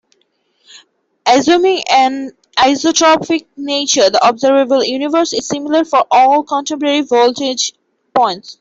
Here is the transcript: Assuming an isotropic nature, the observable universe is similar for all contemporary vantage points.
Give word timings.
Assuming 1.27 1.83
an 1.91 2.31
isotropic 2.57 3.45
nature, 3.55 4.09
the 4.09 4.27
observable 4.27 4.83
universe 4.83 5.31
is 5.31 5.47
similar 5.47 5.85
for 5.85 6.03
all 6.09 6.41
contemporary 6.41 7.01
vantage 7.01 7.73
points. 8.15 8.49